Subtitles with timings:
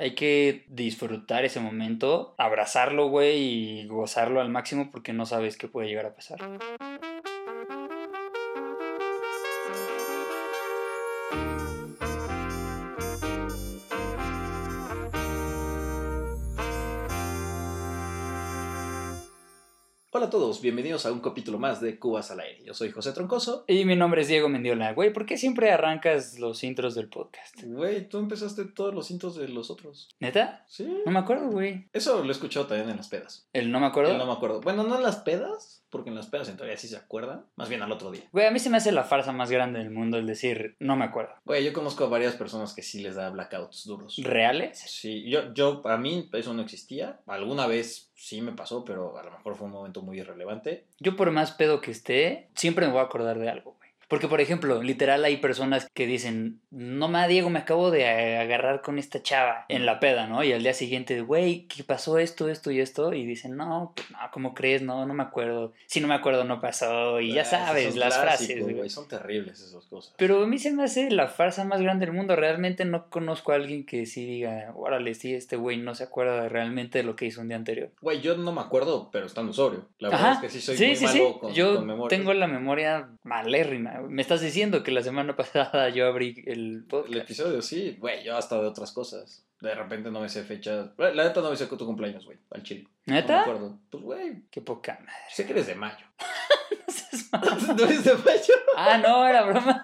[0.00, 5.68] hay que disfrutar ese momento, abrazarlo, güey, y gozarlo al máximo porque no sabes qué
[5.68, 6.40] puede llegar a pasar.
[20.30, 22.62] A todos, bienvenidos a un capítulo más de Cubas al aire.
[22.64, 23.64] Yo soy José Troncoso.
[23.66, 24.92] Y mi nombre es Diego Mendiola.
[24.92, 27.60] Güey, ¿por qué siempre arrancas los intros del podcast?
[27.64, 30.08] Güey, tú empezaste todos los intros de los otros.
[30.20, 30.64] ¿Neta?
[30.68, 30.86] Sí.
[31.04, 31.88] No me acuerdo, güey.
[31.92, 33.48] Eso lo he escuchado también en las pedas.
[33.52, 34.12] ¿El no me acuerdo?
[34.12, 34.60] El no me acuerdo.
[34.60, 37.44] Bueno, no en las pedas, porque en las pedas en teoría sí se acuerdan.
[37.56, 38.22] Más bien al otro día.
[38.30, 40.94] Güey, a mí se me hace la farsa más grande del mundo el decir no
[40.94, 41.34] me acuerdo.
[41.44, 44.16] Güey, yo conozco a varias personas que sí les da blackouts duros.
[44.22, 44.78] ¿Reales?
[44.78, 47.20] Sí, yo, yo, para mí eso no existía.
[47.26, 50.84] Alguna vez sí me pasó, pero a lo mejor fue un momento muy irrelevante.
[50.98, 53.79] Yo por más pedo que esté, siempre me voy a acordar de algo.
[54.10, 58.82] Porque, por ejemplo, literal hay personas que dicen, no ma, Diego, me acabo de agarrar
[58.82, 60.42] con esta chava en la peda, ¿no?
[60.42, 63.12] Y al día siguiente, güey, ¿qué pasó esto, esto y esto?
[63.12, 64.82] Y dicen, no, pues no, ¿cómo crees?
[64.82, 65.72] No, no me acuerdo.
[65.86, 67.20] Si no me acuerdo, no pasó.
[67.20, 68.92] Y ya sabes, las clásicos, frases.
[68.92, 70.12] Son terribles esas cosas.
[70.18, 72.34] Pero a mí se me hace la farsa más grande del mundo.
[72.34, 76.48] Realmente no conozco a alguien que sí diga, órale, sí, este güey no se acuerda
[76.48, 77.90] realmente de lo que hizo un día anterior.
[78.00, 79.86] Güey, yo no me acuerdo, pero estando sobrio.
[80.00, 81.38] La verdad es que sí soy sí, muy sí, malo sí.
[81.38, 82.18] con, Yo con memoria.
[82.18, 83.99] tengo la memoria malérrima.
[84.08, 87.12] Me estás diciendo que la semana pasada yo abrí el podcast.
[87.14, 89.44] El episodio, sí, güey, yo hasta de otras cosas.
[89.60, 90.90] De repente no me sé fechas.
[90.96, 92.86] La neta no me sé tu cumpleaños, güey, al chile.
[93.06, 93.40] No me ¿Neta?
[93.42, 93.78] acuerdo.
[93.90, 95.12] Pues, güey, Qué poca madre.
[95.30, 96.04] sé que eres de mayo.
[96.86, 97.76] No seas mamón.
[97.76, 98.54] ¿No eres de mayo?
[98.76, 99.82] ah, no, era broma.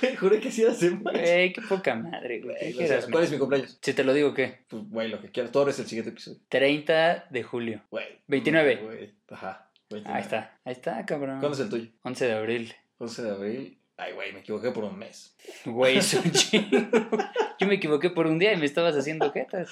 [0.00, 1.18] Güey, juré que sí eras de mayo.
[1.18, 2.56] Güey, qué poca madre, güey.
[2.56, 3.78] Güey, ¿Qué o sea, quieras, ¿Cuál es mi cumpleaños?
[3.80, 4.60] Si te lo digo, ¿qué?
[4.68, 5.50] Pues, güey, lo que quieras.
[5.52, 6.38] Tú eres el siguiente episodio.
[6.48, 7.82] 30 de julio.
[7.90, 8.06] Güey.
[8.28, 8.76] 29.
[8.76, 9.68] Güey, ajá.
[9.94, 10.18] 29.
[10.18, 10.58] Ahí está.
[10.64, 11.40] Ahí está, cabrón.
[11.40, 11.88] ¿Cuándo es el tuyo?
[12.02, 12.74] 11 de abril.
[12.98, 13.78] 11 de abril.
[13.96, 15.36] Ay, güey, me equivoqué por un mes.
[15.64, 16.78] Güey, es un chingo.
[17.58, 19.70] Yo me equivoqué por un día y me estabas haciendo jetas.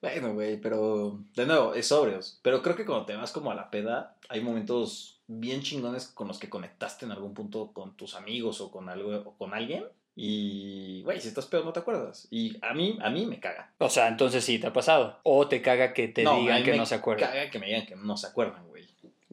[0.00, 2.38] Bueno, güey, pero de nuevo, es sobrios.
[2.42, 6.28] Pero creo que cuando te vas como a la peda, hay momentos bien chingones con
[6.28, 9.84] los que conectaste en algún punto con tus amigos o con algo o con alguien.
[10.14, 12.28] Y, güey, si estás pedo no te acuerdas.
[12.30, 13.72] Y a mí, a mí me caga.
[13.78, 15.18] O sea, entonces sí te ha pasado.
[15.24, 17.30] O te caga que te No, digan que no se acuerdan.
[17.30, 18.86] Caga que me digan que no se acuerdan, güey.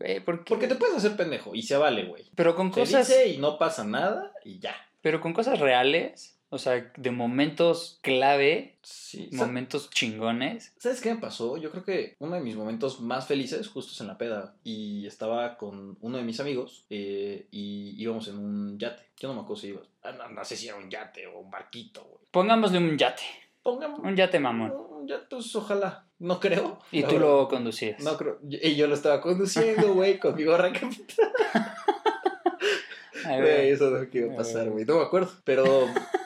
[0.04, 0.50] Güey, ¿por qué?
[0.50, 2.26] Porque te puedes hacer pendejo y se vale, güey.
[2.36, 3.08] Pero con cosas.
[3.08, 4.76] dice y no pasa nada y ya.
[5.02, 6.38] Pero con cosas reales.
[6.50, 9.28] O sea, de momentos clave, Sí.
[9.32, 10.72] Momentos chingones.
[10.78, 11.58] ¿Sabes qué me pasó?
[11.58, 14.54] Yo creo que uno de mis momentos más felices justo es en la peda.
[14.64, 19.02] Y estaba con uno de mis amigos eh, y íbamos en un yate.
[19.18, 19.82] Yo no me acuerdo si iba.
[20.04, 22.22] ah, No, no sé si era un yate o un barquito, güey.
[22.30, 23.24] Pongámosle un yate.
[23.64, 24.00] Pongamos.
[24.02, 24.72] Un yate mamón.
[24.74, 26.06] Un yate, pues ojalá.
[26.24, 26.80] No creo.
[26.90, 27.22] Y tú verdad.
[27.28, 28.02] lo conducías.
[28.02, 28.40] No creo.
[28.48, 31.30] Y yo lo estaba conduciendo, güey, con mi gorra capitán.
[33.26, 34.86] Ay, Güey, eso no es lo que iba a pasar, güey.
[34.86, 35.30] No me acuerdo.
[35.44, 35.66] Pero,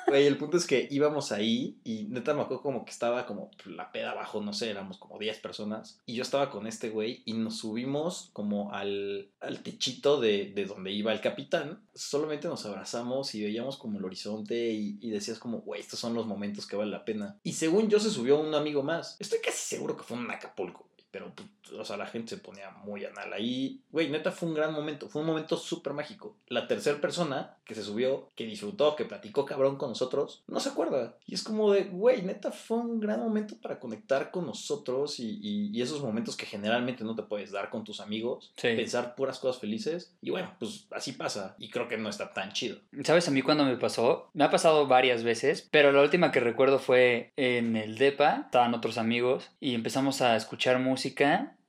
[0.07, 3.51] güey, el punto es que íbamos ahí y neta me acuerdo como que estaba como
[3.66, 6.00] la peda abajo, no sé, éramos como 10 personas.
[6.06, 10.66] Y yo estaba con este güey y nos subimos como al, al techito de, de
[10.66, 11.81] donde iba el capitán.
[11.94, 16.13] Solamente nos abrazamos y veíamos como el horizonte y, y decías como, güey, estos son
[16.13, 17.40] los momentos que vale la pena.
[17.44, 19.17] Y según yo se subió un amigo más.
[19.19, 20.88] Estoy casi seguro que fue un Acapulco.
[21.17, 21.33] Pero,
[21.81, 23.81] o sea, la gente se ponía muy anal ahí.
[23.91, 25.09] Güey, neta fue un gran momento.
[25.09, 26.35] Fue un momento súper mágico.
[26.47, 30.69] La tercera persona que se subió, que disfrutó, que platicó cabrón con nosotros, no se
[30.69, 31.16] acuerda.
[31.25, 35.39] Y es como de, güey, neta fue un gran momento para conectar con nosotros y,
[35.41, 38.53] y- y esos momentos que generalmente no te puedes dar con tus amigos.
[38.57, 38.69] Sí.
[38.75, 40.13] Pensar puras cosas felices.
[40.22, 41.55] Y bueno, pues así pasa.
[41.57, 42.78] Y creo que no está tan chido.
[43.03, 44.29] ¿Sabes a mí cuando me pasó?
[44.34, 48.73] Me ha pasado varias veces, pero la última que recuerdo fue en el DEPA, estaban
[48.75, 51.06] otros amigos y empezamos a escuchar música.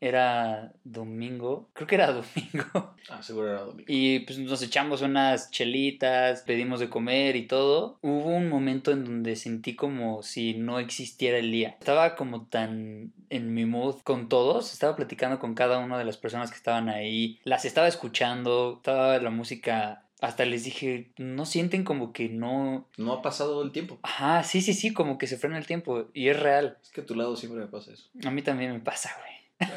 [0.01, 2.95] Era domingo, creo que era domingo.
[3.09, 3.85] Ah, seguro era domingo.
[3.89, 7.99] Y pues nos echamos unas chelitas, pedimos de comer y todo.
[8.03, 11.77] Hubo un momento en donde sentí como si no existiera el día.
[11.81, 16.17] Estaba como tan en mi mood con todos, estaba platicando con cada una de las
[16.17, 20.05] personas que estaban ahí, las estaba escuchando, estaba la música.
[20.21, 22.89] Hasta les dije, ¿no sienten como que no...
[22.97, 23.99] No ha pasado el tiempo.
[24.03, 26.79] Ajá, sí, sí, sí, como que se frena el tiempo y es real.
[26.83, 28.09] Es que a tu lado siempre me pasa eso.
[28.25, 29.69] A mí también me pasa, güey.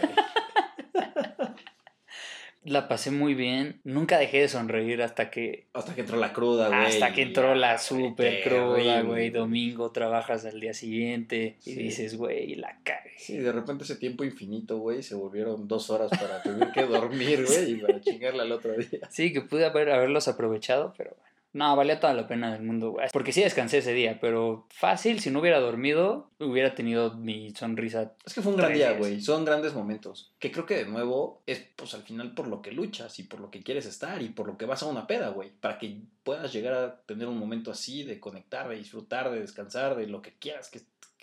[2.63, 6.67] La pasé muy bien, nunca dejé de sonreír hasta que Hasta que entró la cruda,
[6.67, 6.79] güey.
[6.85, 9.29] Hasta que entró la super cruda, terrible, güey.
[9.31, 11.75] Domingo trabajas al día siguiente y Sí.
[11.83, 13.13] dices, güey, la cagué.
[13.17, 17.45] Sí, de repente ese tiempo infinito, güey, se volvieron dos horas para tener que dormir,
[17.47, 19.09] güey, y para chingarla al otro día.
[19.09, 21.30] Sí, que pude haber, haberlos aprovechado, pero bueno.
[21.53, 23.09] No, valía toda la pena del mundo, güey.
[23.11, 28.13] Porque sí descansé ese día, pero fácil, si no hubiera dormido, hubiera tenido mi sonrisa.
[28.25, 29.19] Es que fue un gran día, güey.
[29.19, 30.31] Son grandes momentos.
[30.39, 33.41] Que creo que de nuevo es, pues al final por lo que luchas y por
[33.41, 35.51] lo que quieres estar y por lo que vas a una peda, güey.
[35.51, 39.95] Para que puedas llegar a tener un momento así de conectar, de disfrutar, de descansar,
[39.95, 40.79] de lo que quieras que,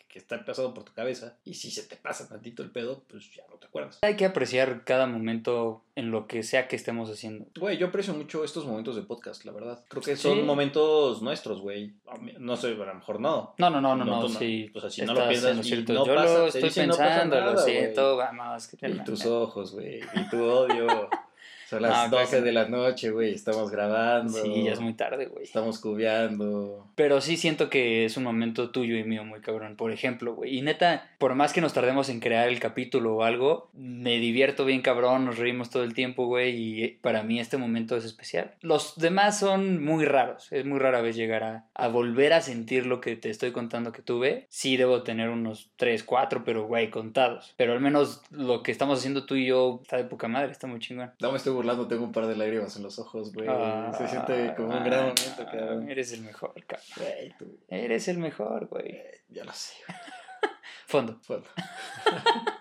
[0.08, 1.37] que está pasando por tu cabeza.
[1.44, 3.99] Y si se te pasa tantito el pedo, pues ya no te acuerdas.
[4.02, 7.46] Hay que apreciar cada momento en lo que sea que estemos haciendo.
[7.58, 9.84] Güey, yo aprecio mucho estos momentos de podcast, la verdad.
[9.88, 10.43] Creo que son Sí.
[10.43, 11.93] momentos nuestros, güey.
[12.38, 13.55] No sé, a lo mejor no.
[13.58, 14.28] No, no, no, no, no, no.
[14.28, 14.70] sí.
[14.75, 16.62] O sea, si no lo estás piensas en lo y no Yo pasa, lo estoy
[16.62, 18.69] dicen, no pensando, lo nada, siento, vamos.
[18.69, 20.00] que- Y tus ojos, güey.
[20.14, 20.87] Y tu odio.
[21.68, 23.34] Son las No, claro 12 que de la noche, güey.
[23.34, 24.32] Estamos grabando.
[24.32, 25.44] Sí, ya es muy tarde, güey.
[25.44, 26.86] Estamos cubeando.
[26.94, 30.56] Pero sí siento que es un momento tuyo y mío muy cabrón, por ejemplo, güey.
[30.56, 34.64] Y neta, por más que nos tardemos en crear el capítulo o algo, me divierto
[34.64, 38.54] bien cabrón, nos reímos todo el tiempo, güey, y para mí este momento es especial.
[38.62, 42.86] Los demás son muy raros, es muy rara vez llegar a, a volver a sentir
[42.86, 44.46] lo que te estoy contando que tuve.
[44.48, 47.54] Sí debo tener unos 3, 4, pero güey, contados.
[47.58, 50.66] Pero al menos lo que estamos haciendo tú y yo está de poca madre, está
[50.66, 51.12] muy chingón.
[51.20, 53.49] No me estoy burlando, tengo un par de lágrimas en los ojos, güey.
[53.96, 55.90] Se siente como un gran momento, Ah, cabrón.
[55.90, 56.87] Eres el mejor, cabrón.
[56.96, 57.58] Güey, tú.
[57.69, 58.90] Eres el mejor, güey.
[58.93, 59.75] eh, Ya lo sé.
[60.87, 61.20] Fondo.
[61.28, 61.44] Bueno.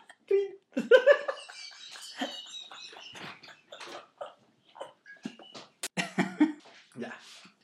[6.96, 7.14] ya.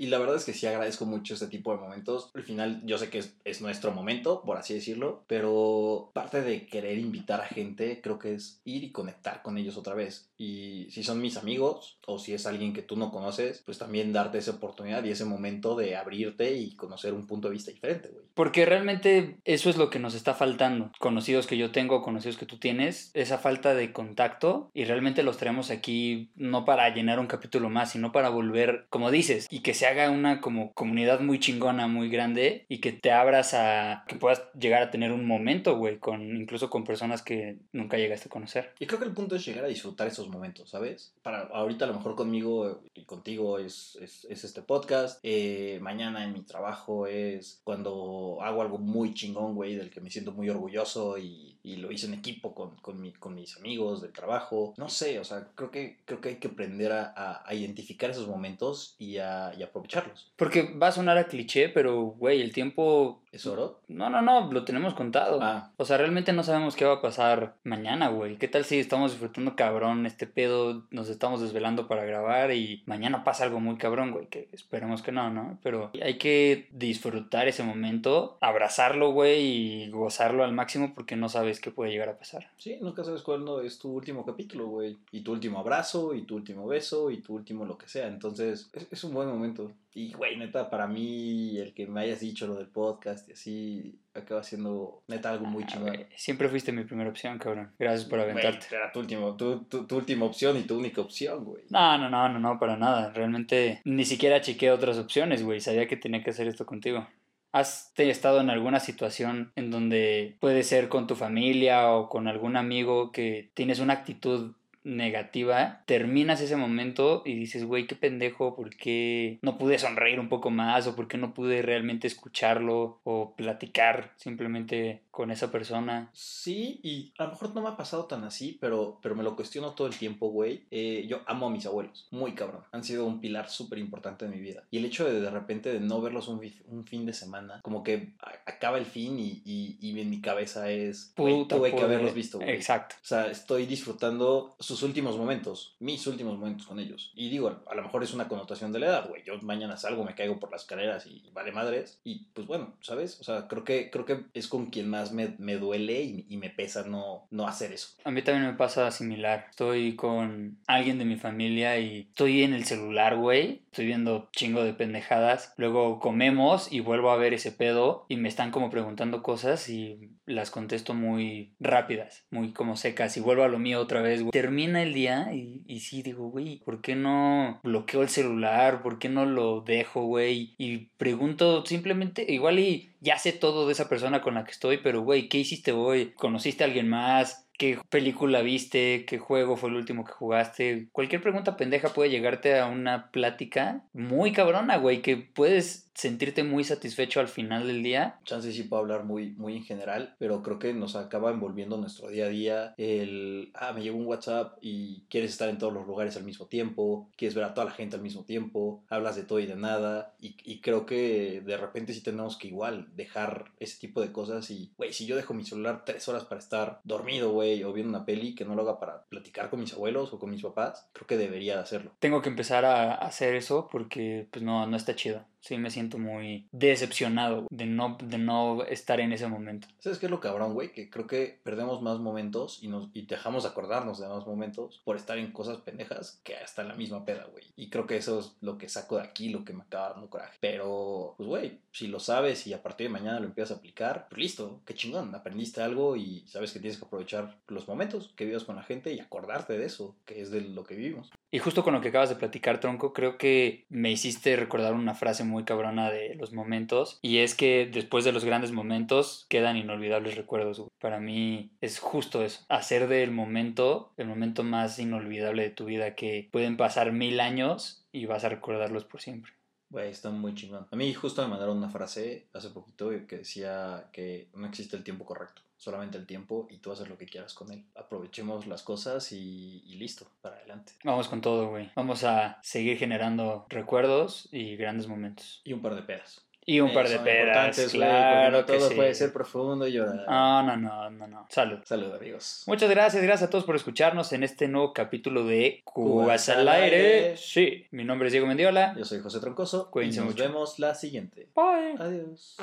[0.03, 2.29] Y la verdad es que sí agradezco mucho este tipo de momentos.
[2.35, 6.65] Al final yo sé que es, es nuestro momento, por así decirlo, pero parte de
[6.65, 10.29] querer invitar a gente creo que es ir y conectar con ellos otra vez.
[10.37, 14.11] Y si son mis amigos o si es alguien que tú no conoces, pues también
[14.11, 18.09] darte esa oportunidad y ese momento de abrirte y conocer un punto de vista diferente,
[18.09, 18.25] güey.
[18.33, 20.91] Porque realmente eso es lo que nos está faltando.
[20.99, 25.37] Conocidos que yo tengo, conocidos que tú tienes, esa falta de contacto y realmente los
[25.37, 29.73] traemos aquí no para llenar un capítulo más, sino para volver, como dices, y que
[29.73, 34.15] se haga una como comunidad muy chingona, muy grande y que te abras a que
[34.15, 38.31] puedas llegar a tener un momento, güey, con incluso con personas que nunca llegaste a
[38.31, 38.73] conocer.
[38.79, 41.13] Y creo que el punto es llegar a disfrutar esos momentos, ¿sabes?
[41.21, 45.19] Para ahorita a lo mejor conmigo y contigo es, es, es este podcast.
[45.23, 50.09] Eh, mañana en mi trabajo es cuando hago algo muy chingón, güey, del que me
[50.09, 54.01] siento muy orgulloso y, y lo hice en equipo con, con, mi- con mis amigos
[54.01, 54.73] del trabajo.
[54.77, 58.27] No sé, o sea, creo que, creo que hay que aprender a, a- identificar esos
[58.27, 60.31] momentos y a, y aprovecharlos.
[60.35, 63.22] Porque va a sonar a cliché, pero, güey, el tiempo...
[63.33, 63.81] ¿Es oro?
[63.87, 65.39] No, no, no, lo tenemos contado.
[65.41, 68.37] Ah, O sea, realmente no sabemos qué va a pasar mañana, güey.
[68.37, 73.23] ¿Qué tal si estamos disfrutando cabrón este pedo, nos estamos desvelando para grabar y mañana
[73.23, 74.27] pasa algo muy cabrón, güey?
[74.27, 75.57] Que esperemos que no, ¿no?
[75.63, 81.59] Pero hay que disfrutar ese momento, abrazarlo, güey, y gozarlo al máximo porque no sabes
[81.59, 82.51] qué puede llegar a pasar.
[82.57, 84.95] sí, nunca sabes cuándo es tu último capítulo, güey.
[85.11, 88.05] Y tu último abrazo, y tu último beso, y tu último lo que sea.
[88.07, 89.71] Entonces, es, es un buen momento.
[89.95, 93.99] Y, güey, neta, para mí, el que me hayas dicho lo del podcast y así,
[94.15, 96.05] acaba siendo, neta, algo muy Ah, chingón.
[96.15, 97.71] Siempre fuiste mi primera opción, cabrón.
[97.77, 98.75] Gracias por Güey, aventarte.
[98.75, 101.63] era tu, último, tu, tu, tu última opción y tu única opción, güey.
[101.69, 103.11] No, no, no, no, no, para nada.
[103.13, 105.59] Realmente ni siquiera chequeé otras opciones, güey.
[105.61, 107.07] Sabía que tenía que hacer esto contigo.
[107.51, 112.57] ¿Has estado en alguna situación en donde puede ser con tu familia o con algún
[112.57, 114.53] amigo que tienes una actitud
[114.83, 120.29] negativa, terminas ese momento y dices, güey, qué pendejo, ¿por qué no pude sonreír un
[120.29, 126.09] poco más o por qué no pude realmente escucharlo o platicar simplemente con esa persona?
[126.11, 129.35] Sí, y a lo mejor no me ha pasado tan así, pero, pero me lo
[129.35, 130.63] cuestiono todo el tiempo, güey.
[130.71, 132.63] Eh, yo amo a mis abuelos, muy cabrón.
[132.71, 134.63] Han sido un pilar súper importante en mi vida.
[134.71, 137.61] Y el hecho de de repente de no verlos un, fi- un fin de semana,
[137.61, 138.13] como que
[138.47, 142.15] acaba el fin y, y, y en mi cabeza es, güey, Puta, tuve que haberlos
[142.15, 142.49] visto, güey.
[142.49, 142.95] Exacto.
[143.03, 147.11] O sea, estoy disfrutando sus últimos momentos, mis últimos momentos con ellos.
[147.13, 149.23] Y digo, a lo mejor es una connotación de la edad, güey.
[149.23, 151.99] Yo mañana salgo, me caigo por las escaleras y vale madres.
[152.03, 153.19] Y pues bueno, ¿sabes?
[153.21, 156.37] O sea, creo que, creo que es con quien más me, me duele y, y
[156.37, 157.89] me pesa no, no hacer eso.
[158.03, 159.47] A mí también me pasa similar.
[159.49, 163.63] Estoy con alguien de mi familia y estoy en el celular, güey.
[163.71, 165.53] Estoy viendo chingo de pendejadas.
[165.57, 170.11] Luego comemos y vuelvo a ver ese pedo y me están como preguntando cosas y
[170.25, 174.31] las contesto muy rápidas, muy como secas y vuelvo a lo mío otra vez, güey.
[174.31, 178.81] Termina el día y, y sí digo, güey, ¿por qué no bloqueo el celular?
[178.81, 180.55] ¿Por qué no lo dejo, güey?
[180.57, 184.77] Y pregunto simplemente, igual y ya sé todo de esa persona con la que estoy,
[184.77, 186.13] pero güey, ¿qué hiciste hoy?
[186.15, 187.47] ¿Conociste a alguien más?
[187.63, 190.89] ¿Qué película viste, qué juego fue el último que jugaste.
[190.91, 196.63] Cualquier pregunta pendeja puede llegarte a una plática muy cabrona, güey, que puedes sentirte muy
[196.63, 198.19] satisfecho al final del día.
[198.25, 202.09] Chance sí puedo hablar muy, muy en general, pero creo que nos acaba envolviendo nuestro
[202.09, 205.85] día a día el, ah, me llegó un WhatsApp y quieres estar en todos los
[205.85, 209.23] lugares al mismo tiempo, quieres ver a toda la gente al mismo tiempo, hablas de
[209.23, 213.51] todo y de nada, y, y creo que de repente sí tenemos que igual dejar
[213.59, 216.81] ese tipo de cosas y, güey, si yo dejo mi celular tres horas para estar
[216.83, 220.13] dormido, güey, o viendo una peli, que no lo haga para platicar con mis abuelos
[220.13, 221.91] o con mis papás, creo que debería de hacerlo.
[221.99, 225.97] Tengo que empezar a hacer eso porque, pues no, no está chido sí me siento
[225.97, 229.67] muy decepcionado de no, de no estar en ese momento.
[229.79, 230.71] ¿Sabes qué es lo cabrón, güey?
[230.71, 234.81] Que creo que perdemos más momentos y, nos, y dejamos de acordarnos de más momentos
[234.85, 237.43] por estar en cosas pendejas que hasta en la misma peda, güey.
[237.57, 240.09] Y creo que eso es lo que saco de aquí, lo que me acaba dando
[240.09, 240.37] coraje.
[240.39, 244.07] Pero, pues, güey, si lo sabes y a partir de mañana lo empiezas a aplicar,
[244.09, 245.13] pues listo, qué chingón.
[245.13, 248.93] Aprendiste algo y sabes que tienes que aprovechar los momentos que vivas con la gente
[248.93, 251.11] y acordarte de eso, que es de lo que vivimos.
[251.31, 254.93] Y justo con lo que acabas de platicar, Tronco, creo que me hiciste recordar una
[254.93, 256.99] frase muy cabrona de los momentos.
[257.01, 260.63] Y es que después de los grandes momentos quedan inolvidables recuerdos.
[260.79, 262.45] Para mí es justo eso.
[262.49, 267.85] Hacer del momento el momento más inolvidable de tu vida que pueden pasar mil años
[267.91, 269.33] y vas a recordarlos por siempre.
[269.73, 270.67] Güey, está muy chingón.
[270.69, 274.83] A mí justo me mandaron una frase hace poquito que decía que no existe el
[274.83, 277.63] tiempo correcto solamente el tiempo y tú haces lo que quieras con él.
[277.75, 280.73] Aprovechemos las cosas y, listo, para adelante.
[280.83, 281.71] Vamos con todo, güey.
[281.75, 285.41] Vamos a seguir generando recuerdos y grandes momentos.
[285.45, 286.21] Y un par de pedas.
[286.45, 290.05] Y un par de pedas, claro todo puede ser profundo y llorar.
[290.07, 291.27] No, no, no, no, no.
[291.29, 291.59] Salud.
[291.63, 292.43] Salud, amigos.
[292.47, 297.15] Muchas gracias, gracias a todos por escucharnos en este nuevo capítulo de Cubas al aire.
[297.17, 298.75] Sí, mi nombre es Diego Mendiola.
[298.77, 299.71] Yo soy José Troncoso.
[299.71, 301.27] Cuídense y nos vemos la siguiente.
[301.35, 301.75] Bye.
[301.79, 302.37] Adiós.